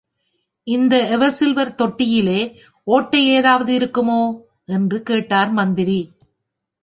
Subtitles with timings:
[0.67, 2.39] இந்த ever silver தொட்டியிலே
[2.87, 4.21] ஓட்டை ஏதாவது இருக்குமோ?
[4.65, 5.99] என்று கேட்டார் மந்திரி.